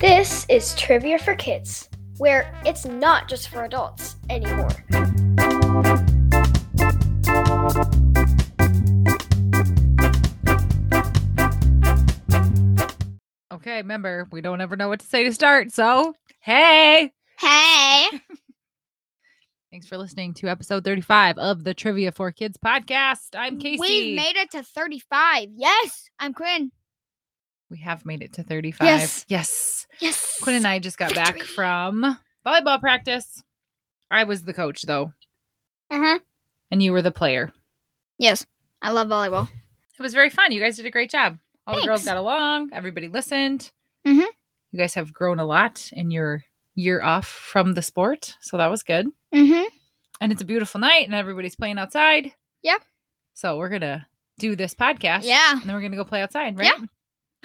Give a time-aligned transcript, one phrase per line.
[0.00, 1.88] This is Trivia for Kids,
[2.18, 4.68] where it's not just for adults anymore.
[13.52, 15.72] Okay, remember, we don't ever know what to say to start.
[15.72, 18.06] So, hey, Hey!
[19.74, 23.30] Thanks for listening to episode 35 of the Trivia for Kids podcast.
[23.36, 23.80] I'm Casey.
[23.80, 25.48] We've made it to 35.
[25.56, 26.70] Yes, I'm Quinn.
[27.68, 28.86] we have made it to 35.
[28.86, 29.24] Yes.
[29.26, 29.86] Yes.
[29.98, 30.38] Yes.
[30.40, 33.42] Quinn and I just got back from volleyball practice.
[34.12, 35.12] I was the coach, though,
[35.90, 36.18] Uh huh.
[36.70, 37.52] and you were the player.
[38.16, 38.46] Yes,
[38.80, 39.48] I love volleyball.
[39.98, 40.52] It was very fun.
[40.52, 41.36] You guys did a great job.
[41.66, 42.70] All the girls got along.
[42.72, 43.72] Everybody listened.
[44.06, 44.24] Mhm.
[44.70, 46.44] You guys have grown a lot in your
[46.76, 48.36] year off from the sport.
[48.40, 49.08] So that was good.
[49.34, 49.64] Mm-hmm.
[50.20, 52.32] And it's a beautiful night and everybody's playing outside.
[52.62, 52.78] Yeah.
[53.34, 54.06] So we're going to
[54.38, 55.24] do this podcast.
[55.24, 55.52] Yeah.
[55.52, 56.72] And then we're going to go play outside, right?
[56.78, 56.86] Yeah.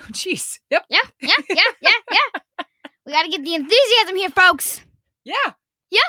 [0.01, 0.59] Oh, jeez.
[0.69, 0.85] Yep.
[0.89, 0.99] Yeah.
[1.21, 1.33] Yeah.
[1.49, 1.61] Yeah.
[1.81, 1.91] Yeah.
[2.09, 2.65] Yeah.
[3.05, 4.79] we got to get the enthusiasm here, folks.
[5.25, 5.33] Yeah.
[5.91, 5.99] Yeah.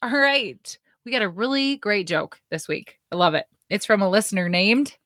[0.00, 0.78] All right.
[1.04, 2.98] We got a really great joke this week.
[3.12, 3.44] I love it.
[3.68, 4.96] It's from a listener named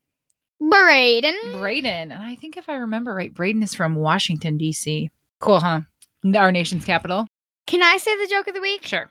[0.61, 1.59] Braden.
[1.59, 2.13] Braden.
[2.13, 5.11] And I think if I remember right, Braden is from Washington, D.C.
[5.41, 5.81] Cool, huh?
[6.37, 7.27] Our nation's capital.
[7.67, 8.87] Can I say the joke of the week?
[8.87, 9.11] Sure.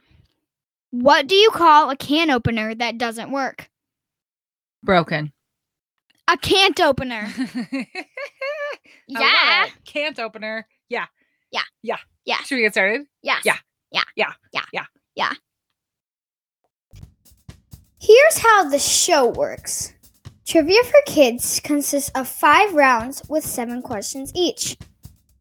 [0.94, 3.68] What do you call a can opener that doesn't work?
[4.84, 5.34] Broken.
[6.28, 7.34] A can't opener.
[7.38, 7.88] I
[9.08, 9.70] yeah.
[9.86, 10.68] Can't opener.
[10.90, 11.08] Yeah.
[11.52, 11.64] Yeah.
[11.82, 11.98] Yeah.
[12.26, 12.44] Yeah.
[12.44, 13.08] Should we get started?
[13.24, 13.42] Yes.
[13.44, 13.58] Yeah.
[13.92, 14.04] Yeah.
[14.16, 14.34] Yeah.
[14.72, 14.86] Yeah.
[15.16, 15.34] Yeah.
[18.00, 19.94] Here's how the show works
[20.46, 24.78] Trivia for Kids consists of five rounds with seven questions each.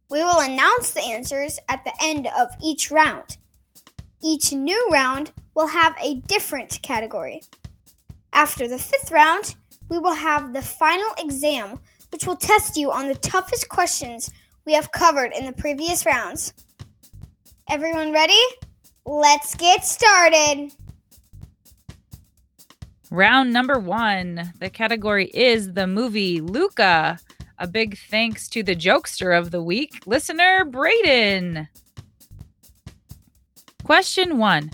[0.09, 3.37] We will announce the answers at the end of each round.
[4.23, 7.43] Each new round will have a different category.
[8.33, 9.55] After the fifth round,
[9.89, 11.79] we will have the final exam,
[12.11, 14.31] which will test you on the toughest questions
[14.65, 16.55] we have covered in the previous rounds.
[17.69, 18.41] Everyone ready?
[19.05, 20.73] Let's get started.
[23.11, 24.53] Round number one.
[24.61, 27.19] The category is the movie Luca.
[27.59, 31.69] A big thanks to the jokester of the week, listener Braden.
[33.85, 34.71] Question one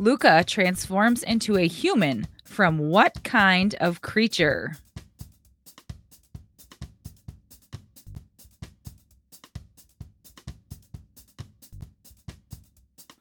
[0.00, 4.74] Luca transforms into a human from what kind of creature?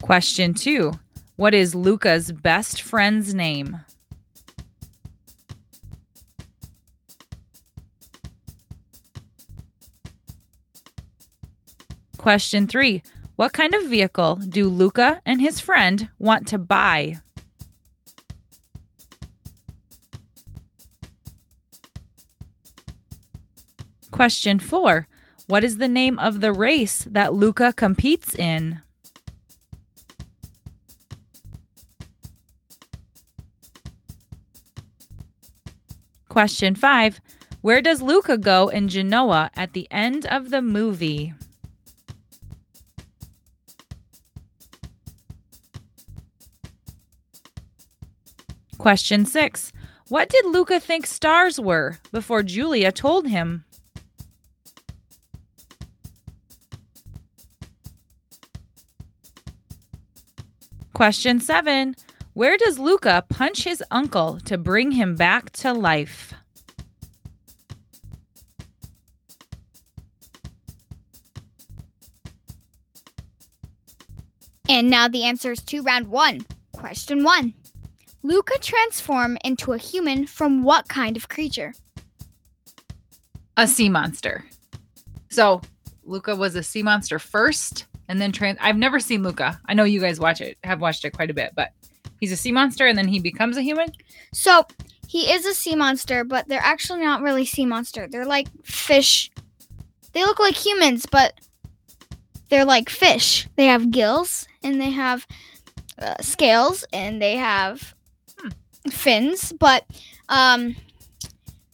[0.01, 0.93] Question two
[1.35, 3.81] What is Luca's best friend's name?
[12.17, 13.03] Question three
[13.39, 17.21] What kind of vehicle do Luca and his friend want to buy?
[24.11, 25.07] Question four
[25.47, 28.81] What is the name of the race that Luca competes in?
[36.27, 37.21] Question five
[37.61, 41.33] Where does Luca go in Genoa at the end of the movie?
[48.89, 49.71] Question six
[50.07, 53.63] What did Luca think stars were before Giulia told him?
[60.95, 61.95] Question seven
[62.33, 66.33] Where does Luca punch his uncle to bring him back to life?
[74.67, 76.41] And now the answers to round one.
[76.73, 77.53] Question one.
[78.21, 81.73] Luca transform into a human from what kind of creature?
[83.57, 84.45] A sea monster.
[85.29, 85.61] So
[86.03, 88.57] Luca was a sea monster first, and then trans.
[88.61, 89.59] I've never seen Luca.
[89.65, 91.71] I know you guys watch it, have watched it quite a bit, but
[92.19, 93.89] he's a sea monster, and then he becomes a human.
[94.33, 94.65] So
[95.07, 98.07] he is a sea monster, but they're actually not really sea monster.
[98.07, 99.31] They're like fish.
[100.13, 101.33] They look like humans, but
[102.49, 103.47] they're like fish.
[103.55, 105.25] They have gills and they have
[105.99, 107.95] uh, scales and they have
[108.89, 109.51] fins.
[109.59, 109.85] But
[110.29, 110.75] um,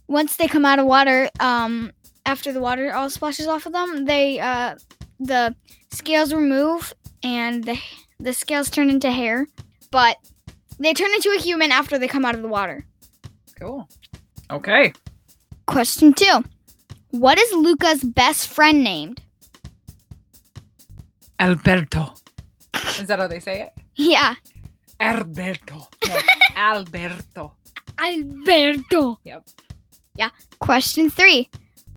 [0.07, 1.91] once they come out of water, um,
[2.25, 4.75] after the water all splashes off of them, they uh,
[5.19, 5.55] the
[5.91, 6.93] scales remove
[7.23, 7.79] and the
[8.19, 9.47] the scales turn into hair.
[9.91, 10.17] But
[10.79, 12.85] they turn into a human after they come out of the water.
[13.59, 13.87] Cool.
[14.51, 14.93] Okay.
[15.67, 16.43] Question two.
[17.11, 19.21] What is Luca's best friend named?
[21.39, 22.13] Alberto.
[22.99, 23.73] Is that how they say it?
[23.95, 24.35] Yeah.
[24.99, 25.87] Alberto.
[26.07, 26.17] No,
[26.55, 27.53] Alberto.
[27.99, 29.19] Alberto.
[29.23, 29.43] Yep.
[30.15, 30.29] Yeah.
[30.59, 31.49] Question three.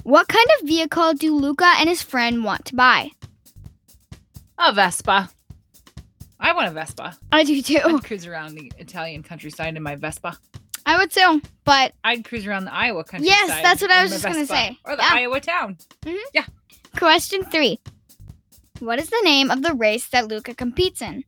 [0.03, 3.11] What kind of vehicle do Luca and his friend want to buy?
[4.59, 5.31] A Vespa.
[6.41, 7.17] I want a Vespa.
[7.33, 7.81] I do too.
[7.85, 10.37] I'd cruise around the Italian countryside in my Vespa.
[10.87, 13.37] I would too, but I'd cruise around the Iowa countryside.
[13.49, 14.79] Yes, that's what I was my just gonna say.
[14.85, 15.11] Or the Yeah.
[15.13, 15.77] Iowa town.
[16.05, 16.17] Mm-hmm.
[16.33, 16.47] Yeah.
[16.97, 17.79] Question three.
[18.79, 21.25] What is the name of the race that Luca competes in?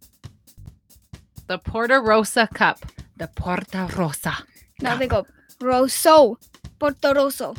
[1.50, 2.78] The Porta Rosa Cup.
[3.16, 4.34] The Porta Rosa.
[4.80, 5.26] No, they go
[5.60, 6.38] Rosso.
[6.78, 7.56] Porto Rosso.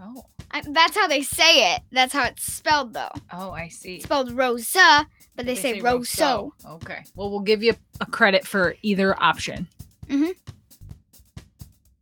[0.00, 0.24] Oh.
[0.50, 1.82] I, that's how they say it.
[1.92, 3.10] That's how it's spelled, though.
[3.30, 3.96] Oh, I see.
[3.96, 5.06] It's spelled Rosa,
[5.36, 6.54] but they, say, Rosso.
[6.66, 7.04] Okay.
[7.16, 9.68] Well, we'll give you a credit for either option.
[10.06, 10.34] Mhm.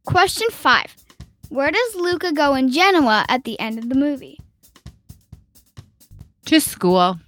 [0.06, 0.94] Question five.
[1.48, 4.38] Where does Luca go in Genoa at the end of the movie?
[6.44, 7.18] To school.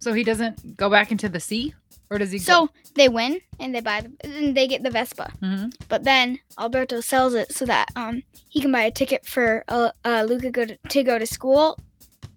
[0.00, 1.72] So he doesn't go back into the sea?
[2.10, 5.32] Or does he So they win and they buy the, and they get the Vespa.
[5.40, 5.46] go?
[5.46, 9.64] hmm But then Alberto sells it so that um he can buy a ticket for
[9.68, 11.78] uh, uh Luca go to, to go to school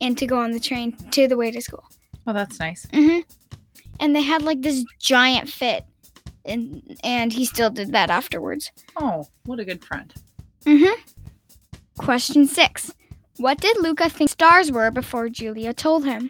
[0.01, 1.83] and to go on the train to the way to school.
[2.25, 2.87] Oh, that's nice.
[2.93, 3.19] hmm
[3.99, 5.83] And they had like this giant fit,
[6.45, 8.71] and and he still did that afterwards.
[8.95, 10.13] Oh, what a good friend.
[10.65, 10.95] hmm
[11.97, 12.91] Question six:
[13.37, 16.29] What did Luca think stars were before Giulia told him?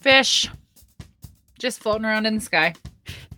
[0.00, 0.48] Fish.
[1.62, 2.74] Just floating around in the sky.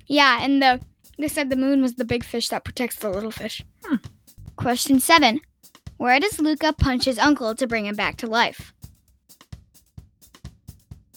[0.06, 0.80] Yeah, and the
[1.18, 3.62] they said the moon was the big fish that protects the little fish.
[3.84, 3.96] Hmm.
[4.56, 5.42] Question seven:
[5.98, 8.72] Where does Luca punch his uncle to bring him back to life?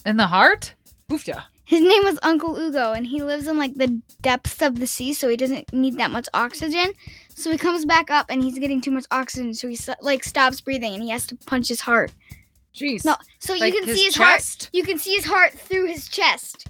[0.04, 0.74] In the heart?
[1.10, 1.44] Oofta.
[1.64, 5.14] His name was Uncle Ugo, and he lives in like the depths of the sea,
[5.14, 6.92] so he doesn't need that much oxygen.
[7.34, 10.60] So he comes back up, and he's getting too much oxygen, so he like stops
[10.60, 12.12] breathing, and he has to punch his heart.
[12.74, 13.06] Jeez.
[13.06, 14.34] No, so Like you can see his heart.
[14.36, 14.68] chest?
[14.74, 16.68] You can see his heart through his chest.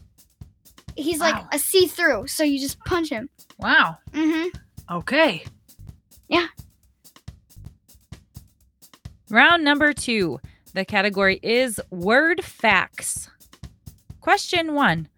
[0.98, 1.48] He's like Wow.
[1.52, 3.28] a see-through, so you just punch him.
[3.58, 3.98] Wow.
[4.12, 4.48] Mm-hmm.
[4.96, 5.44] Okay.
[6.28, 6.48] Yeah.
[9.30, 10.40] Round number two.
[10.74, 13.30] The category is word facts.
[14.20, 15.08] Question one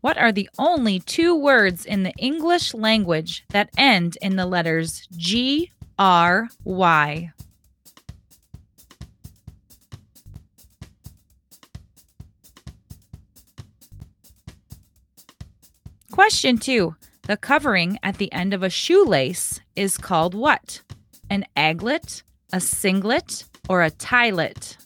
[0.00, 5.06] What are the only two words in the English language that end in the letters
[5.16, 7.30] G, R, Y?
[16.28, 20.82] Question two The covering at the end of a shoelace is called what?
[21.30, 22.22] An aglet,
[22.52, 24.76] a singlet, or a tielet?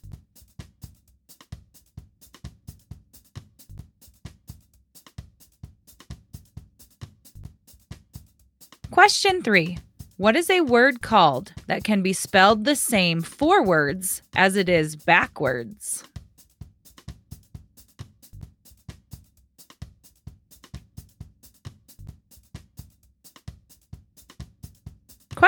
[8.93, 9.79] Question three
[10.19, 14.94] What is a word called that can be spelled the same forwards as it is
[14.94, 16.05] backwards?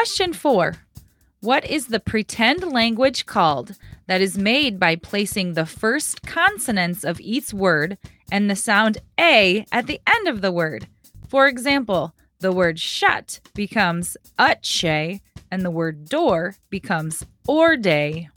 [0.05, 0.75] Question four
[1.41, 7.23] What is the pretend language called that is made by placing the first consonants of
[7.23, 7.97] each word
[8.31, 10.89] and the sound A at the end of the word?
[11.27, 18.29] For example, the word shut becomes utshe and the word door becomes orde.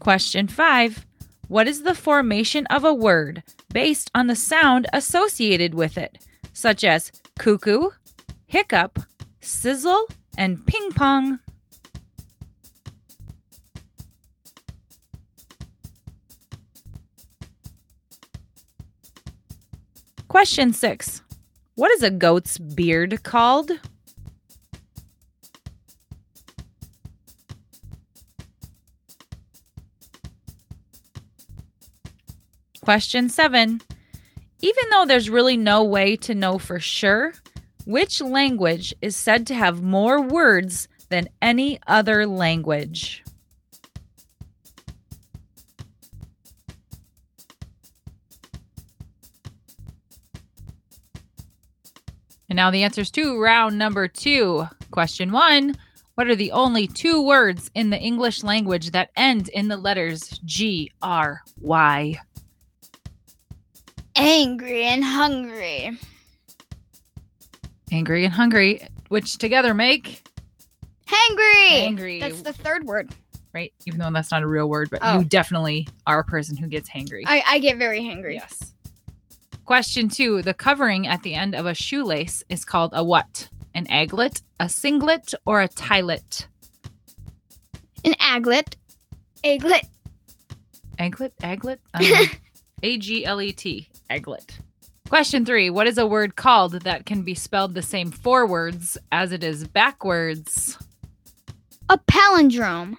[0.00, 1.06] Question five
[1.52, 3.42] What is the formation of a word
[3.74, 6.16] based on the sound associated with it,
[6.54, 7.90] such as cuckoo,
[8.46, 8.98] hiccup,
[9.42, 11.40] sizzle, and ping pong?
[20.28, 21.20] Question six
[21.74, 23.72] What is a goat's beard called?
[32.82, 33.80] Question seven.
[34.60, 37.32] Even though there's really no way to know for sure,
[37.86, 43.22] which language is said to have more words than any other language?
[52.48, 54.66] And now the answers to round number two.
[54.90, 55.76] Question one
[56.16, 60.40] What are the only two words in the English language that end in the letters
[60.44, 62.20] G, R, Y?
[64.32, 65.98] Angry and hungry.
[67.90, 70.22] Angry and hungry, which together make
[71.06, 71.68] Hangry.
[71.86, 72.20] Hangry.
[72.20, 73.10] That's the third word.
[73.52, 73.70] right?
[73.84, 75.18] Even though that's not a real word, but Oh.
[75.18, 77.24] you definitely are a person who gets hangry.
[77.26, 78.34] I, I get very hangry.
[78.34, 78.72] Yes.
[79.66, 83.50] Question two The covering at the end of a shoelace is called a what?
[83.74, 86.46] An aglet, a singlet, or a tielet?
[88.04, 88.74] An Aglet.
[89.44, 89.84] Aglet.
[90.98, 91.32] Aglet?
[91.42, 91.78] Aglet?
[91.94, 92.04] Um,
[92.82, 92.96] I don't know.
[92.96, 93.88] A G L E T.
[94.10, 94.50] Aglet.
[95.08, 99.32] Question three What is a word called that can be spelled the same forwards as
[99.32, 100.78] it is backwards?
[101.88, 102.96] A palindrome.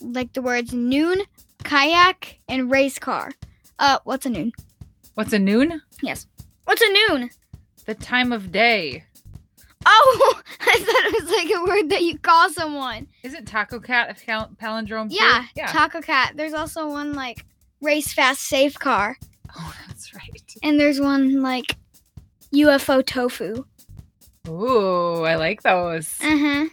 [0.00, 1.22] Like the words noon,
[1.64, 3.32] kayak, and race car.
[3.80, 4.52] Uh, what's a noon?
[5.14, 5.82] What's a noon?
[6.02, 6.26] Yes.
[6.64, 7.30] What's a noon?
[7.86, 9.04] The time of day.
[9.84, 13.08] Oh, I thought it was like a word that you call someone.
[13.24, 15.08] Isn't Taco Cat a cal- palindrome?
[15.10, 15.16] too?
[15.16, 15.66] Yeah, Yeah.
[15.66, 16.34] Taco Cat.
[16.36, 17.44] There's also one like
[17.80, 19.16] race fast safe car,
[19.56, 20.54] oh, that's right.
[20.62, 21.76] and there's one like
[22.52, 23.64] UFO tofu.
[24.48, 26.16] Ooh, I like those.
[26.22, 26.66] Uh huh.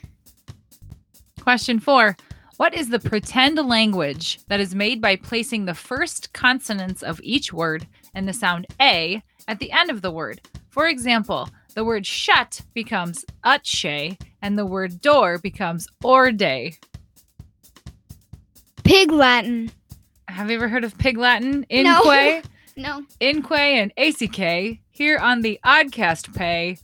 [1.42, 2.16] Question four
[2.58, 7.52] What is the pretend language that is made by placing the first consonants of each
[7.54, 10.42] word and the sound A at the end of the word?
[10.70, 16.78] For example, the word shut becomes utshe and the word door becomes orde.
[18.84, 19.72] Pig Latin.
[20.28, 21.66] Have you ever heard of Pig Latin?
[21.70, 22.42] Inque,
[22.76, 23.04] No.
[23.20, 26.78] Inque, and ACK here on the Oddcast Pay,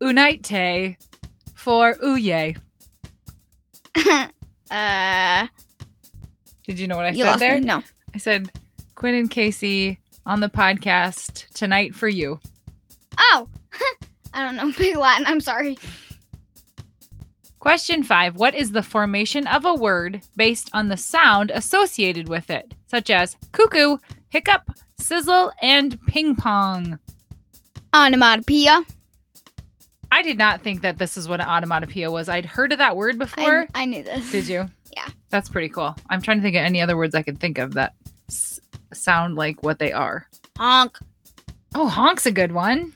[0.00, 0.46] Unite
[1.54, 2.56] for Uye.
[4.70, 5.46] uh,
[6.66, 7.58] Did you know what I said there?
[7.58, 7.66] me.
[7.66, 7.82] No.
[8.14, 8.50] I said
[8.94, 12.40] Quinn and Casey on the podcast tonight for you.
[13.18, 13.48] Oh,
[14.34, 15.26] I don't know Pig Latin.
[15.26, 15.76] I'm sorry.
[17.64, 22.50] Question five What is the formation of a word based on the sound associated with
[22.50, 23.96] it, such as cuckoo,
[24.28, 24.68] hiccup,
[24.98, 26.98] sizzle, and ping pong?
[27.94, 28.84] Onomatopoeia.
[30.12, 32.28] I did not think that this is what an onomatopoeia was.
[32.28, 33.66] I'd heard of that word I, before.
[33.74, 34.30] I knew this.
[34.30, 34.68] Did you?
[34.94, 35.08] Yeah.
[35.30, 35.96] That's pretty cool.
[36.10, 37.94] I'm trying to think of any other words I could think of that
[38.28, 38.60] s-
[38.92, 40.28] sound like what they are.
[40.56, 40.98] Honk.
[41.74, 42.92] Oh, honk's a good one.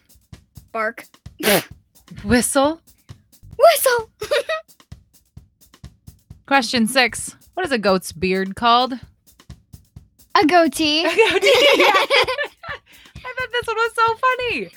[0.71, 1.07] Bark.
[2.25, 2.81] Whistle.
[3.59, 4.11] Whistle.
[6.47, 8.95] Question six What is a goat's beard called?
[10.35, 11.01] A goatee.
[11.05, 11.17] A goatee.
[13.17, 14.71] I thought this one was so funny.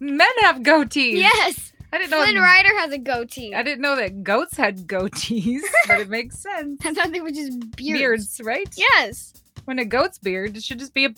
[0.00, 1.16] Men have goatees.
[1.16, 1.72] yes.
[1.92, 2.22] I didn't know.
[2.22, 3.54] Flynn Rider has a goatee.
[3.54, 6.84] I didn't know that goats had goatees, but it makes sense.
[6.84, 7.98] I thought they were just beards.
[8.00, 8.72] Beards, right?
[8.76, 9.32] Yes.
[9.64, 11.14] When a goat's beard, it should just be a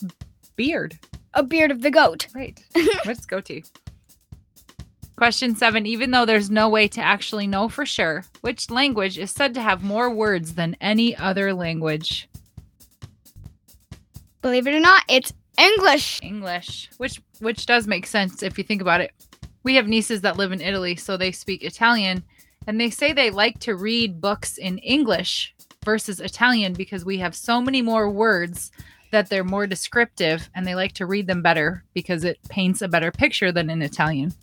[0.56, 0.98] beard.
[1.34, 2.26] A beard of the goat.
[2.34, 2.62] Right.
[3.04, 3.64] What's goatee?
[5.22, 5.86] Question seven.
[5.86, 9.62] Even though there's no way to actually know for sure, which language is said to
[9.62, 12.28] have more words than any other language?
[14.40, 16.18] Believe it or not, it's English.
[16.24, 19.12] English, which which does make sense if you think about it.
[19.62, 22.24] We have nieces that live in Italy, so they speak Italian,
[22.66, 27.36] and they say they like to read books in English versus Italian because we have
[27.36, 28.72] so many more words
[29.12, 32.88] that they're more descriptive and they like to read them better because it paints a
[32.88, 34.34] better picture than in Italian.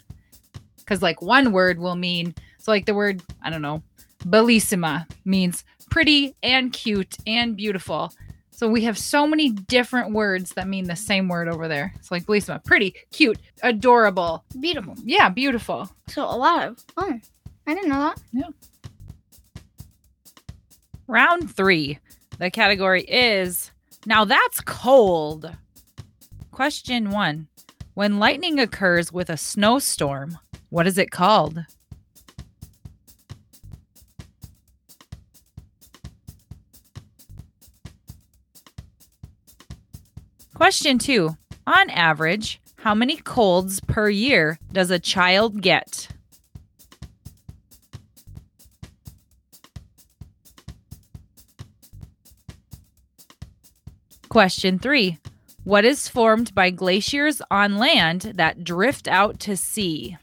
[0.89, 3.83] Cuz like one word will mean so like the word, I don't know,
[4.25, 8.11] bellissima means pretty and cute and beautiful.
[8.49, 11.93] So we have so many different words that mean the same word over there.
[11.95, 14.43] It's like bellissima, pretty, cute, adorable.
[14.59, 14.95] Beautiful.
[15.05, 15.89] Yeah, beautiful.
[16.07, 16.83] So a lot of.
[16.97, 17.19] Oh,
[17.67, 18.21] I didn't know that.
[18.33, 18.49] Yeah.
[21.07, 21.99] Round three.
[22.39, 23.71] The category is
[24.05, 25.55] now that's cold.
[26.51, 27.47] Question one
[27.93, 30.37] When lightning occurs with a snowstorm,
[30.69, 31.65] what is it called?
[40.53, 46.09] Question two On average, how many colds per year does a child get?
[54.27, 55.17] Question three
[55.63, 60.17] What is formed by glaciers on land that drift out to sea?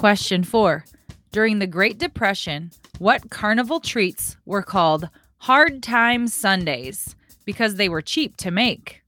[0.00, 0.86] Question four
[1.30, 7.14] During the Great Depression, what carnival treats were called hard time sundaes
[7.44, 9.02] because they were cheap to make?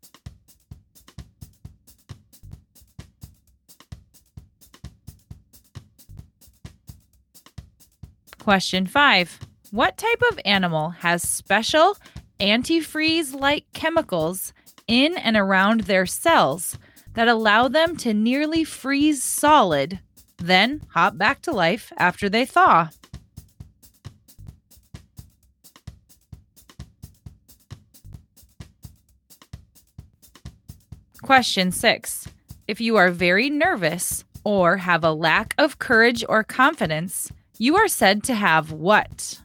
[8.39, 11.97] Question five What type of animal has special
[12.39, 14.53] antifreeze like chemicals
[14.87, 16.77] in and around their cells
[17.15, 19.99] that allow them to nearly freeze solid,
[20.43, 22.89] then hop back to life after they thaw?
[31.23, 32.29] Question six
[32.67, 37.89] If you are very nervous or have a lack of courage or confidence, you are
[37.89, 39.41] said to have what?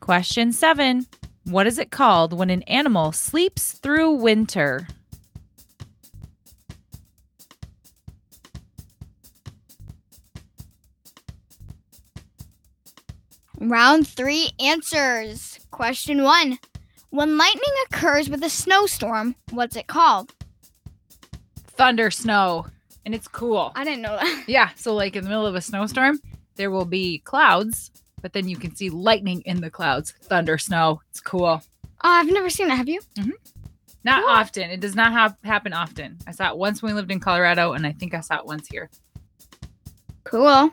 [0.00, 1.06] Question seven
[1.44, 4.86] What is it called when an animal sleeps through winter?
[13.58, 15.58] Round three answers.
[15.70, 16.58] Question one.
[17.10, 20.32] When lightning occurs with a snowstorm, what's it called?
[21.66, 22.66] Thunder snow.
[23.04, 23.72] And it's cool.
[23.74, 24.44] I didn't know that.
[24.46, 24.70] Yeah.
[24.76, 26.20] So, like in the middle of a snowstorm,
[26.56, 27.90] there will be clouds,
[28.22, 30.12] but then you can see lightning in the clouds.
[30.22, 31.00] Thunder snow.
[31.10, 31.46] It's cool.
[31.46, 31.60] Oh,
[32.02, 32.76] I've never seen that.
[32.76, 33.00] Have you?
[33.16, 33.30] Mm-hmm.
[34.04, 34.30] Not Cool.
[34.30, 34.70] often.
[34.70, 36.18] It does not hap happen often.
[36.26, 38.46] I saw it once when we lived in Colorado, and I think I saw it
[38.46, 38.88] once here.
[40.24, 40.70] Cool.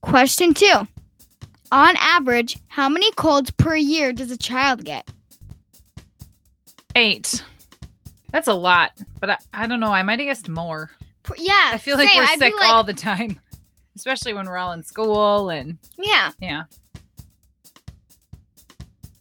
[0.00, 0.88] Question two.
[1.70, 5.08] On average, how many colds per year does a child get?
[6.96, 7.42] Eight.
[8.32, 9.92] That's a lot, but I, I don't know.
[9.92, 10.90] I might have guessed more.
[11.38, 11.70] Yeah.
[11.72, 12.18] I feel like same.
[12.18, 13.38] we're I'd sick like- all the time,
[13.96, 16.30] especially when we're all in school and Yeah.
[16.40, 16.64] yeah.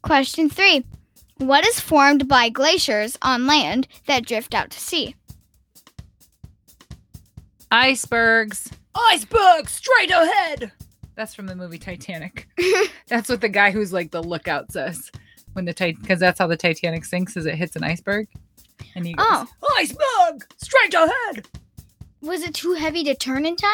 [0.02, 0.84] Question three.
[1.38, 5.16] What is formed by glaciers on land that drift out to sea?
[7.72, 8.70] Icebergs.
[8.96, 10.72] Icebergs straight ahead.
[11.16, 12.48] That's from the movie Titanic.
[13.08, 15.12] that's what the guy who's like the lookout says
[15.54, 18.28] when the because that's how the Titanic sinks is it hits an iceberg.
[18.96, 19.48] And he goes, Oh.
[19.78, 21.48] "Iceberg straight ahead."
[22.22, 23.72] Was it too heavy to turn in time?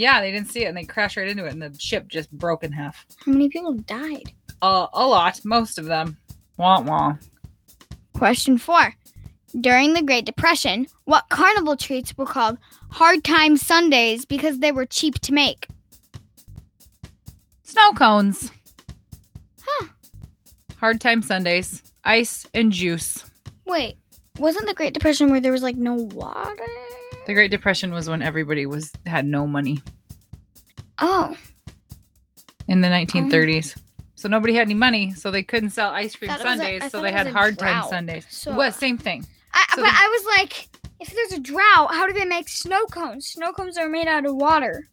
[0.00, 2.32] Yeah, they didn't see it and they crashed right into it, and the ship just
[2.32, 3.04] broke in half.
[3.22, 4.32] How many people died?
[4.62, 6.16] Uh, a lot, most of them.
[6.56, 7.16] Wah wah.
[8.14, 8.94] Question four.
[9.60, 12.56] During the Great Depression, what carnival treats were called
[12.90, 15.68] hard time sundaes because they were cheap to make?
[17.64, 18.50] Snow cones.
[19.62, 19.88] Huh.
[20.78, 21.82] Hard time Sundays.
[22.04, 23.22] Ice and juice.
[23.66, 23.96] Wait,
[24.38, 26.64] wasn't the Great Depression where there was like no water?
[27.30, 29.80] The Great Depression was when everybody was had no money
[30.98, 31.36] Oh,
[32.66, 33.80] in the 1930s.
[34.16, 36.56] So nobody had any money, so they couldn't sell ice cream Thought it was a-
[36.58, 37.90] sundaes, I so thought they it had was a hard time drought.
[37.90, 38.26] sundaes.
[38.30, 38.74] So- what?
[38.74, 39.24] Same thing.
[39.54, 42.48] I, So but the- I was like, if there's a drought, how do they make
[42.48, 43.28] snow cones?
[43.28, 44.88] Snow cones are made out of water.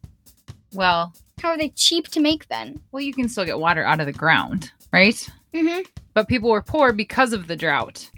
[0.73, 2.79] Well, How are they cheap to make then?
[2.91, 5.15] well, you can still get water out of the ground, right?
[5.55, 5.81] Mm-hmm.
[6.13, 8.11] But people were poor because of the drought.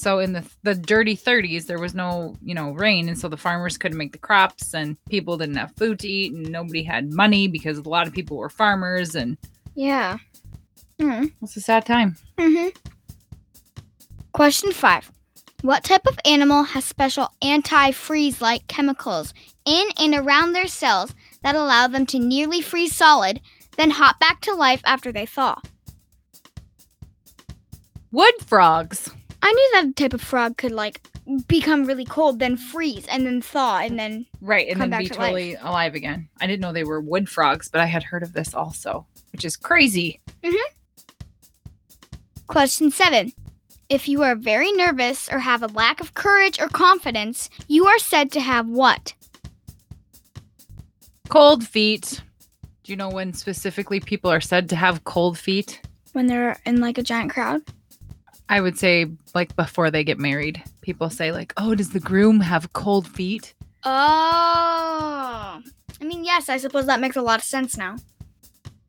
[0.00, 3.36] So in the the dirty 30s, there was no you know rain, and so the
[3.36, 7.12] farmers couldn't make the crops, and people didn't have food to eat, and nobody had
[7.12, 9.36] money because a lot of people were farmers, and
[9.74, 10.16] Yeah.
[10.98, 11.26] Mm-hmm.
[11.42, 12.16] it's a sad time.
[12.38, 12.68] Mm-hmm.
[14.32, 15.10] Question five.
[15.62, 19.34] What type of animal has special anti-freeze like chemicals
[19.66, 23.42] in and around their cells that allow them to nearly freeze solid,
[23.76, 25.60] then hop back to life after they thaw?
[28.10, 29.10] Wood frogs.
[29.42, 31.00] I knew that type of frog could like
[31.46, 35.00] become really cold, then freeze, and then thaw, and then Right, and come then back
[35.00, 36.28] be to totally alive again.
[36.40, 39.44] I didn't know they were wood frogs, but I had heard of this also, which
[39.44, 40.20] is crazy.
[40.42, 40.74] Mm-hmm.
[42.46, 43.32] Question seven.
[43.88, 47.98] If you are very nervous or have a lack of courage or confidence, you are
[47.98, 49.14] said to have what?
[51.28, 52.22] Cold feet.
[52.82, 55.80] Do you know when specifically people are said to have cold feet?
[56.12, 57.62] When they're in like a giant crowd?
[58.50, 60.62] I would say like before they get married.
[60.82, 65.62] People say like, "Oh, does the groom have cold feet?" Oh.
[66.00, 67.96] I mean, yes, I suppose that makes a lot of sense now.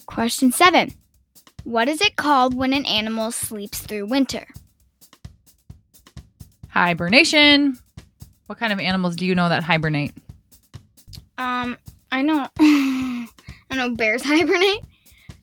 [0.08, 0.91] Question seven.
[1.63, 4.47] What is it called when an animal sleeps through winter?
[6.69, 7.78] Hibernation.
[8.47, 10.13] What kind of animals do you know that hibernate?
[11.38, 11.78] Um,
[12.12, 12.47] I know.
[12.60, 13.28] I
[13.76, 14.84] know bears hibernate.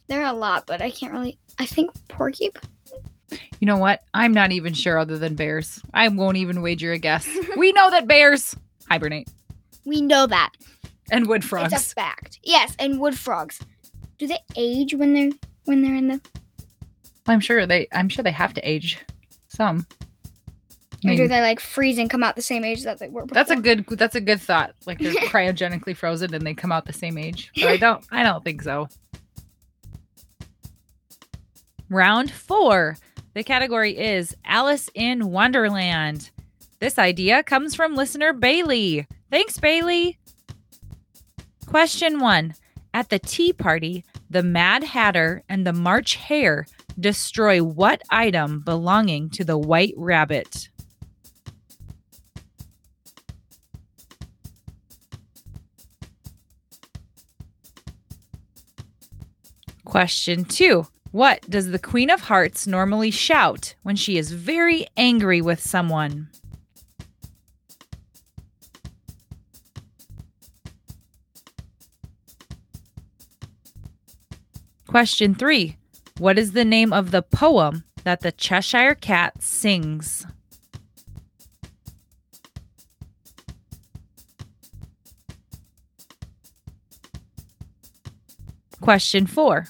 [0.09, 1.39] There are a lot, but I can't really.
[1.61, 2.69] I think porcupine.
[3.61, 4.03] You know what?
[4.15, 5.81] I'm not even sure other than bears.
[5.93, 7.29] I won't even wager a guess.
[7.57, 8.55] we know that bears
[8.89, 9.29] hibernate
[9.85, 10.51] We know that.
[11.11, 11.73] and wood It's frogs.
[11.73, 12.39] a fact.
[12.43, 13.61] Yes, and wood frogs.
[14.19, 15.31] Do they age when they're
[15.65, 16.21] when they're in the?
[17.27, 18.99] I'm sure they I'm sure they have to age
[19.49, 19.87] some.
[21.05, 23.23] I Or do they like freeze and come out the same age that they were?
[23.27, 23.35] Before?
[23.35, 24.75] that's a good that's a good thought.
[24.87, 27.53] Like they're cryogenically frozen and they come out the same age.
[27.55, 28.89] But I don't I don't think so.
[31.91, 32.97] Round 4.
[33.39, 36.33] The category is Alice in Wonderland.
[36.81, 39.07] This idea comes from listener Bailey.
[39.31, 40.19] Thanks Bailey.
[41.65, 42.55] Question 1.
[42.95, 46.67] At the tea party, the Mad Hatter and the March Hare
[46.99, 50.69] destroy what item belonging to the White Rabbit?
[59.85, 65.41] Question two What does the Queen of Hearts normally shout when she is very angry
[65.41, 66.29] with someone?
[74.87, 75.79] Question three
[76.19, 80.27] What is the name of the poem that the Cheshire Cat sings?
[88.83, 89.69] Question four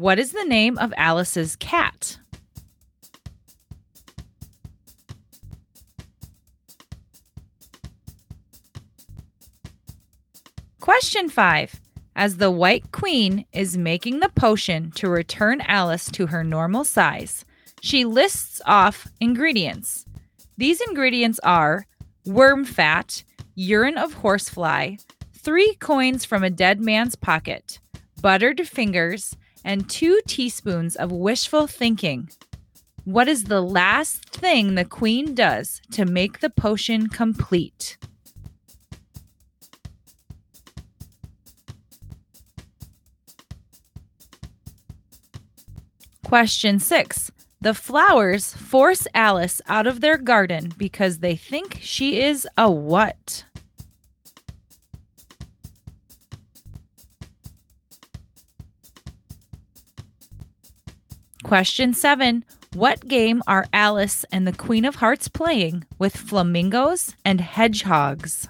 [0.00, 2.18] What is the name of Alice's cat?
[10.80, 11.78] Question five.
[12.16, 17.44] As the White Queen is making the potion to return Alice to her normal size,
[17.82, 20.06] she lists off ingredients.
[20.56, 21.84] These ingredients are
[22.24, 23.22] worm fat,
[23.54, 24.96] urine of horsefly,
[25.34, 27.80] three coins from a dead man's pocket,
[28.22, 32.30] buttered fingers, and two teaspoons of wishful thinking.
[33.04, 37.96] What is the last thing the queen does to make the potion complete?
[46.24, 47.32] Question six.
[47.60, 53.44] The flowers force Alice out of their garden because they think she is a what?
[61.50, 62.44] Question seven.
[62.74, 68.46] What game are Alice and the Queen of Hearts playing with flamingos and hedgehogs?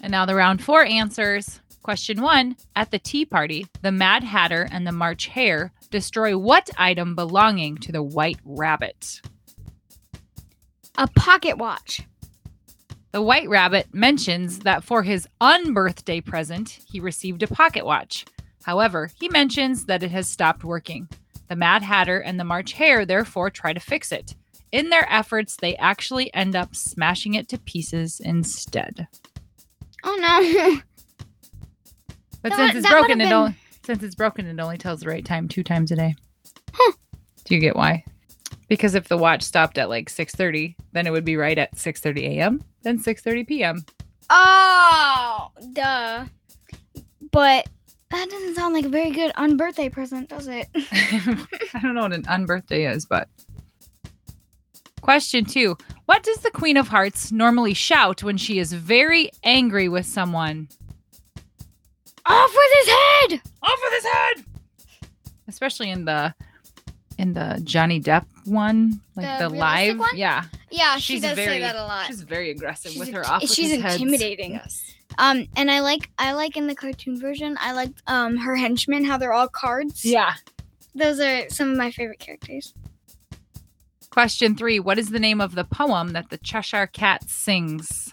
[0.00, 1.60] And now the round four answers.
[1.82, 6.70] Question one At the tea party, the Mad Hatter and the March Hare destroy what
[6.78, 9.20] item belonging to the White Rabbit?
[10.96, 12.06] A pocket watch.
[13.12, 18.24] The White Rabbit mentions that for his unbirthday present, he received a pocket watch.
[18.64, 21.08] However, he mentions that it has stopped working.
[21.48, 24.34] The Mad Hatter and the March Hare therefore try to fix it.
[24.72, 29.08] In their efforts, they actually end up smashing it to pieces instead.
[30.04, 30.80] Oh no.
[32.42, 35.08] But That since it's broken, it been- only since it's broken, it only tells the
[35.08, 36.14] right time two times a day.
[36.74, 36.92] Huh.
[37.44, 38.04] Do you get why?
[38.68, 41.76] Because if the watch stopped at like six thirty, then it would be right at
[41.76, 42.62] six thirty a.m.
[42.82, 43.84] Then six thirty p.m.
[44.30, 46.26] Oh, duh.
[47.30, 47.68] But
[48.10, 50.66] that doesn't sound like a very good unbirthday present, does it?
[50.74, 53.28] I don't know what an unbirthday is, but
[55.00, 59.88] question two: What does the Queen of Hearts normally shout when she is very angry
[59.88, 60.68] with someone?
[62.26, 63.40] Off with his head!
[63.62, 64.44] Off with his head!
[65.48, 66.34] Especially in the
[67.18, 70.16] in the Johnny Depp one, like The the, live, one?
[70.16, 70.44] yeah.
[70.70, 72.06] Yeah, she She's does very- say that a lot.
[72.06, 73.42] She's very aggressive She's with her off.
[73.42, 74.52] She's intimidating.
[74.52, 74.82] Yes.
[75.18, 79.04] Um, and I like I like in the cartoon version, I like um her henchmen
[79.04, 80.04] how they're all cards.
[80.04, 80.34] Yeah.
[80.94, 82.72] those are some of my favorite characters.
[84.10, 88.12] Question three: What is the name of the poem that the Cheshire Cat sings?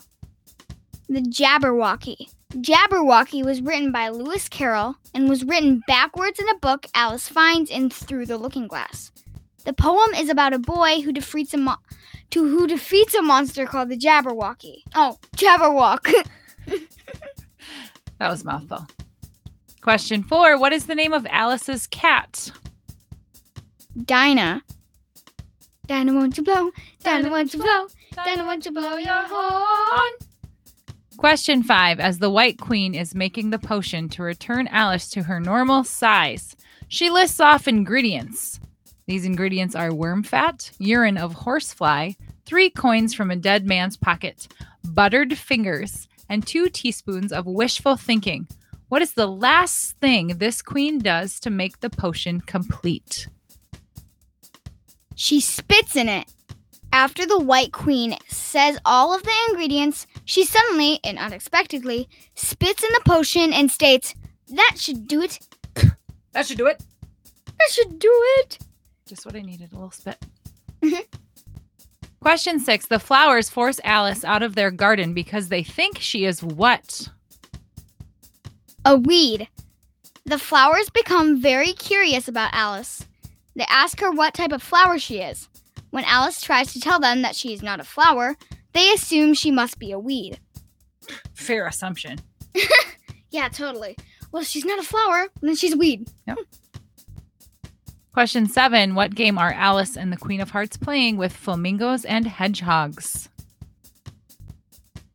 [1.10, 2.32] The Jabberwocky.
[2.56, 7.70] Jabberwocky was written by Lewis Carroll and was written backwards in a book Alice finds
[7.70, 9.12] in Through the Looking Glass.
[9.66, 11.76] The poem is about a boy who defeats a mo-
[12.30, 14.84] to who defeats a monster called the Jabberwocky.
[14.94, 16.12] Oh, Jabberwock.
[18.18, 18.88] That was a mouthful.
[19.82, 22.50] Question four: What is the name of Alice's cat?
[24.02, 24.64] Dinah.
[25.86, 26.72] Dinah, won't you blow?
[27.04, 27.88] Dinah, won't you blow?
[28.14, 30.12] Dinah, won't you blow your horn?
[31.18, 35.40] Question five: As the White Queen is making the potion to return Alice to her
[35.40, 36.56] normal size,
[36.88, 38.60] she lists off ingredients.
[39.08, 42.14] These ingredients are worm fat, urine of horsefly,
[42.46, 44.48] three coins from a dead man's pocket,
[44.84, 48.48] buttered fingers, and two teaspoons of wishful thinking.
[48.90, 53.28] What is the last thing this queen does to make the potion complete?
[55.16, 56.32] She spits in it.
[56.96, 62.90] After the White Queen says all of the ingredients, she suddenly and unexpectedly spits in
[62.94, 64.16] the potion and states,
[64.48, 65.40] That should do it.
[66.32, 66.82] That should do it.
[67.48, 68.60] That should do it.
[69.06, 70.26] Just what I needed, a little spit.
[70.82, 71.06] Mhm.
[72.22, 76.42] Question six The flowers force Alice out of their garden because they think she is
[76.42, 77.10] what?
[78.86, 79.50] A weed.
[80.26, 83.06] The flowers become very curious about Alice.
[83.54, 85.50] They ask her what type of flower she is.
[85.96, 88.36] When Alice tries to tell them that she is not a flower,
[88.74, 90.42] they assume she must be a weed.
[91.34, 92.20] Fair assumption.
[93.32, 93.96] Yeah, totally.
[94.32, 96.10] Well, she's not a flower, then she's a weed.
[96.28, 96.38] Yep.
[98.14, 102.28] Question seven What game are Alice and the Queen of Hearts playing with flamingos and
[102.28, 103.30] hedgehogs?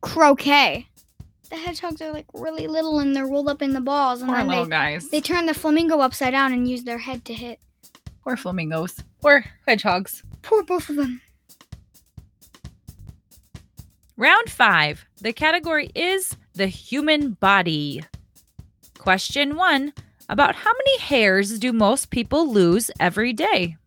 [0.01, 0.87] Croquet.
[1.51, 4.37] The hedgehogs are like really little and they're rolled up in the balls, and Poor
[4.37, 5.09] then little they, guys.
[5.09, 7.59] they turn the flamingo upside down and use their head to hit.
[8.23, 9.03] Poor flamingos.
[9.21, 10.23] Poor hedgehogs.
[10.41, 11.21] Poor both of them.
[14.17, 15.05] Round five.
[15.21, 18.03] The category is the human body.
[18.97, 19.93] Question one
[20.29, 23.77] About how many hairs do most people lose every day?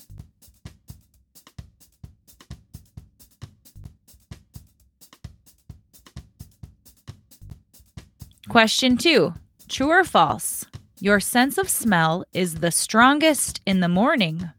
[8.49, 9.35] Question two
[9.69, 10.65] True or false?
[11.01, 14.51] Your sense of smell is the strongest in the morning.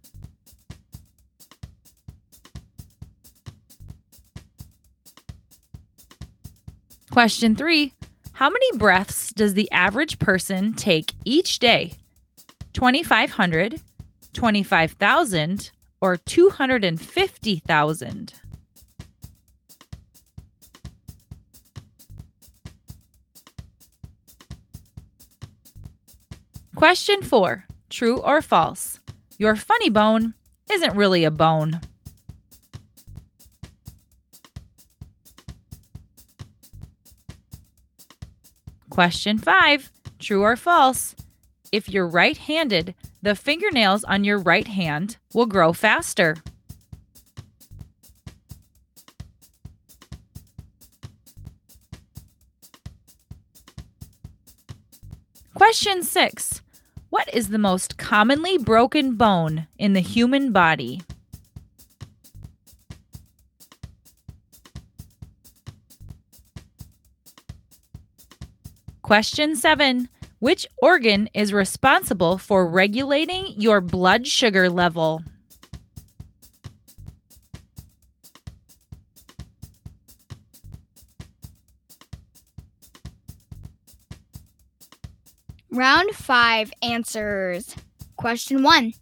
[7.15, 7.93] Question three
[8.34, 11.93] How many breaths does the average person take each day?
[12.73, 13.80] 2,500,
[14.34, 18.34] 25,000, or 250,000?
[26.75, 28.99] Question four True or false?
[29.38, 30.34] Your funny bone
[30.69, 31.80] isn't really a bone.
[38.95, 41.17] Question five True or false?
[41.73, 46.38] If you're right handed, the fingernails on your right hand will grow faster.
[55.55, 56.62] Question six
[57.10, 61.01] What is the most commonly broken bone in the human body?
[69.06, 75.22] Question seven Which organ is responsible for regulating your blood sugar level?
[85.70, 87.76] Round five answers.
[88.15, 88.94] Question one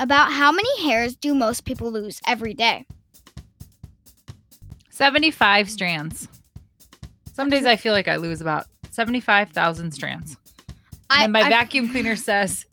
[0.00, 2.84] About how many hairs do most people lose every day?
[4.90, 6.26] 75 strands.
[7.32, 10.36] Some days I feel like I lose about 75,000 strands.
[11.10, 12.64] And my I, vacuum cleaner says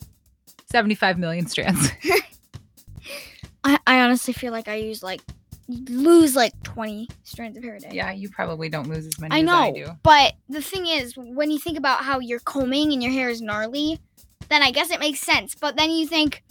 [0.70, 1.90] 75 million strands.
[3.64, 5.20] I, I honestly feel like I use like
[5.68, 7.90] lose like 20 strands of hair a day.
[7.92, 9.86] yeah, you probably don't lose as many I as know, I do.
[10.02, 13.40] but the thing is, when you think about how you're combing and your hair is
[13.40, 14.00] gnarly,
[14.48, 15.54] then I guess it makes sense.
[15.54, 16.42] But then you think,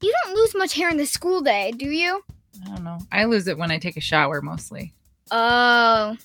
[0.00, 2.22] you don't lose much hair in the school day, do you?
[2.64, 2.98] I don't know.
[3.10, 4.94] I lose it when I take a shower mostly.
[5.30, 6.16] Oh,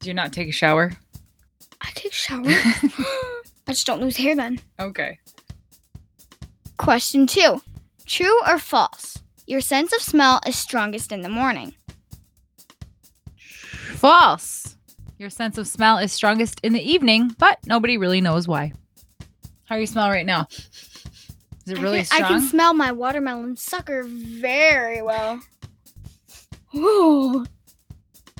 [0.00, 0.92] Do you not take a shower?
[1.84, 2.42] I take a shower.
[2.46, 4.60] I just don't lose hair then.
[4.80, 5.18] okay.
[6.76, 7.62] Question two
[8.06, 9.18] True or false?
[9.46, 11.74] Your sense of smell is strongest in the morning.
[13.96, 14.76] False.
[15.18, 18.72] Your sense of smell is strongest in the evening, but nobody really knows why.
[19.64, 20.46] How do you smell right now?
[20.50, 22.24] Is it really I can, strong?
[22.24, 25.40] I can smell my watermelon sucker very well.
[26.74, 27.46] Ooh.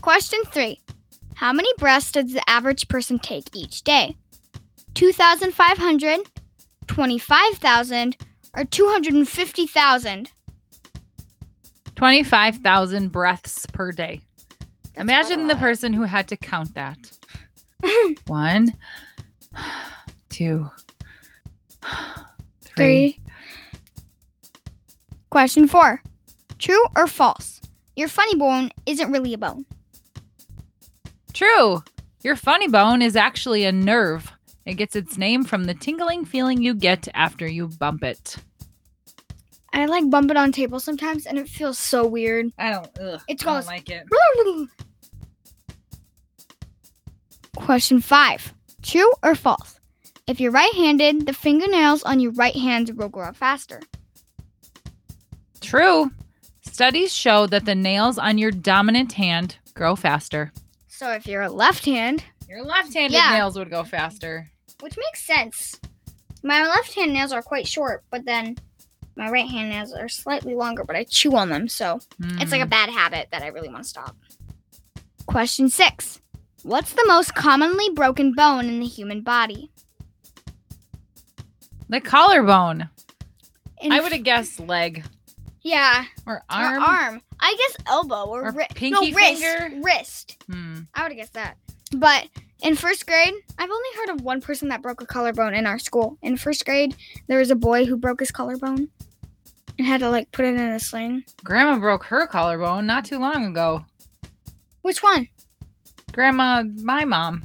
[0.02, 0.80] Question three
[1.34, 4.16] How many breaths does the average person take each day?
[4.94, 6.20] 2,500,
[6.86, 8.16] 25,000,
[8.56, 10.30] or 250,000?
[11.96, 14.20] 25,000 breaths per day.
[14.94, 16.98] That's Imagine the person who had to count that.
[18.26, 18.74] One,
[20.28, 20.70] two,
[21.82, 22.74] three.
[22.76, 23.20] Three.
[25.30, 26.00] Question four
[26.58, 27.60] True or false?
[27.96, 29.66] Your funny bone isn't really a bone.
[31.34, 31.82] True.
[32.22, 34.32] Your funny bone is actually a nerve.
[34.64, 38.36] It gets its name from the tingling feeling you get after you bump it.
[39.74, 42.52] I like bump it on tables sometimes and it feels so weird.
[42.56, 42.88] I don't.
[42.98, 44.06] Ugh, It's I don't like it.
[47.56, 49.80] Question five True or false?
[50.26, 53.80] If you're right handed, the fingernails on your right hand will grow faster.
[55.60, 56.10] True.
[56.62, 60.52] Studies show that the nails on your dominant hand grow faster.
[60.96, 63.30] So if you're a left hand, Your left-handed Yeah.
[63.30, 64.50] nails would go faster.
[64.80, 65.80] which makes sense.
[66.42, 68.56] My left hand nails are quite short, but then
[69.16, 72.60] my right hand nails are slightly longer, but I chew on them, so it's like
[72.60, 72.70] a Mm.
[72.70, 74.14] bad habit that I really want to stop.
[75.26, 76.20] Question six
[76.64, 79.70] What's the most commonly broken bone in the human body?
[81.88, 82.88] the collarbone.
[83.80, 85.04] In I would have guessed leg
[85.62, 86.82] Yeah, or or arm.
[86.82, 87.22] arm.
[87.46, 89.42] I guess elbow or, Or ri- pinky no, wrist.
[89.42, 89.80] finger?
[89.84, 90.36] Wrist.
[90.50, 90.78] Hmm.
[90.94, 91.56] I would have guessed that.
[91.94, 92.28] But
[92.62, 95.78] in first grade, I've only heard of one person that broke a collarbone in our
[95.78, 96.16] school.
[96.22, 98.88] In first grade, there was a boy who broke his collarbone
[99.78, 101.24] and had to like put it in a sling.
[101.44, 103.84] Grandma broke her collarbone not too long ago.
[104.80, 105.28] Which one?
[106.12, 107.44] Grandma, my mom.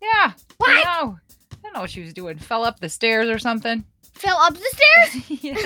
[0.00, 0.32] Yeah.
[0.32, 0.66] I What?
[0.68, 1.18] don't know.
[1.52, 2.38] I don't know what she was doing.
[2.38, 3.84] Fell up the stairs or something.
[4.14, 5.30] Fell up the stairs?
[5.42, 5.54] yeah.
[5.54, 5.60] How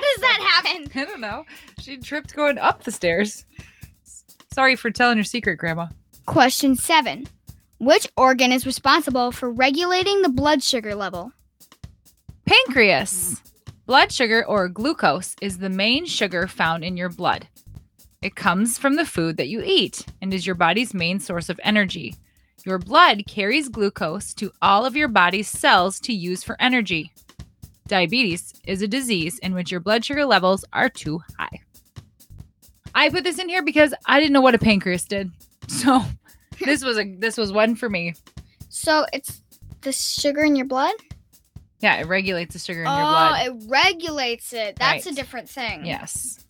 [0.00, 0.90] does that happen?
[0.94, 1.44] I don't know.
[1.86, 3.44] She tripped going up the stairs.
[4.52, 5.86] Sorry for telling your secret, Grandma.
[6.26, 7.28] Question seven
[7.78, 11.30] Which organ is responsible for regulating the blood sugar level?
[12.44, 13.40] Pancreas.
[13.86, 17.46] Blood sugar or glucose is the main sugar found in your blood.
[18.20, 21.60] It comes from the food that you eat and is your body's main source of
[21.62, 22.16] energy.
[22.64, 27.12] Your blood carries glucose to all of your body's cells to use for energy.
[27.86, 31.60] Diabetes is a disease in which your blood sugar levels are too high.
[32.96, 35.30] I put this in here because I didn't know what a pancreas did.
[35.68, 36.02] So
[36.64, 38.14] this was a this was one for me.
[38.68, 39.42] So it's
[39.82, 40.94] the sugar in your blood?
[41.80, 43.40] Yeah, it regulates the sugar in your oh, blood.
[43.40, 44.76] oh, it regulates it.
[44.76, 45.84] That's a different thing.
[45.84, 46.44] Yes.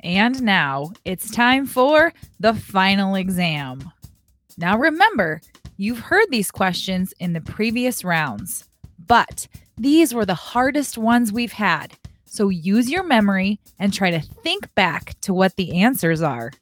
[0.00, 3.90] And now it's time for the final exam.
[4.58, 5.40] Now remember,
[5.76, 8.68] you've heard these questions in the previous rounds,
[9.06, 11.96] but these were the hardest ones we've had.
[12.36, 16.52] So use your memory and try to think back to what the answers are.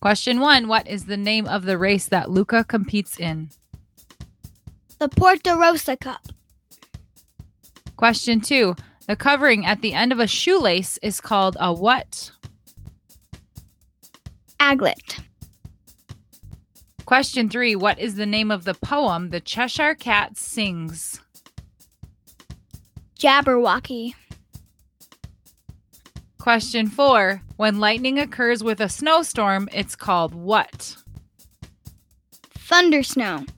[0.00, 3.50] Question one What is the name of the race that Luca competes in?
[4.98, 6.26] The Portorosso Cup.
[7.98, 8.74] Question two
[9.06, 12.30] The covering at the end of a shoelace is called a what?
[14.58, 15.20] Aglet.
[17.04, 21.20] Question three What is the name of the poem the Cheshire Cat sings?
[23.22, 24.14] Jabberwocky.
[26.40, 30.96] Question four When lightning occurs with a snowstorm, it's called what?
[32.58, 33.48] Thundersnow.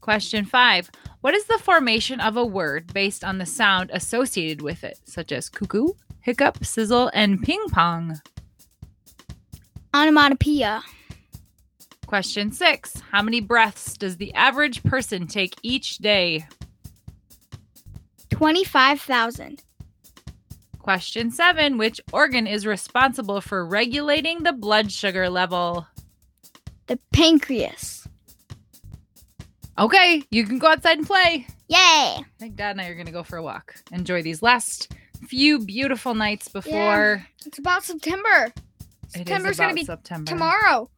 [0.00, 0.88] Question five
[1.20, 5.32] What is the formation of a word based on the sound associated with it, such
[5.32, 5.88] as cuckoo,
[6.20, 8.20] hiccup, sizzle, and ping pong?
[9.92, 10.80] Onomatopoeia.
[12.06, 16.46] Question six How many breaths does the average person take each day?
[18.36, 19.64] 25,000.
[20.78, 25.86] Question seven Which organ is responsible for regulating the blood sugar level?
[26.86, 28.06] The pancreas.
[29.78, 31.46] Okay, you can go outside and play.
[31.68, 31.76] Yay!
[31.78, 33.74] I think Dad and I are going to go for a walk.
[33.90, 34.92] Enjoy these last
[35.26, 38.52] few beautiful nights before It's about September.
[39.08, 40.28] September's gonna be September.
[40.30, 40.90] Tomorrow.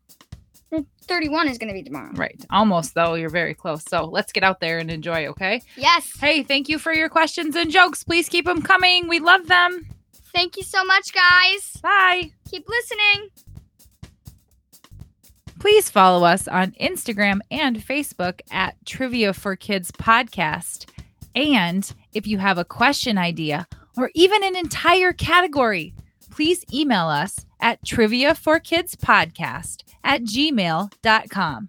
[0.70, 2.12] The 31 is going to be tomorrow.
[2.14, 2.44] Right.
[2.50, 3.14] Almost, though.
[3.14, 3.84] You're very close.
[3.88, 5.62] So let's get out there and enjoy, okay?
[5.76, 6.12] Yes.
[6.20, 8.04] Hey, thank you for your questions and jokes.
[8.04, 9.08] Please keep them coming.
[9.08, 9.86] We love them.
[10.34, 11.80] Thank you so much, guys.
[11.82, 12.32] Bye.
[12.50, 13.30] Keep listening.
[15.58, 20.86] Please follow us on Instagram and Facebook at Trivia for Kids Podcast.
[21.34, 25.94] And if you have a question idea or even an entire category,
[26.30, 31.68] please email us at trivia for kids podcast at gmail.com.